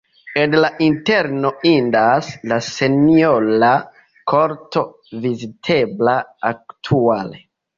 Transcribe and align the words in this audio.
En 0.43 0.53
la 0.59 0.69
interno 0.85 1.51
indas 1.71 2.31
la 2.53 2.57
senjora 2.69 3.69
korto, 4.35 4.85
vizitebla 5.27 6.17
aktuale. 6.55 7.45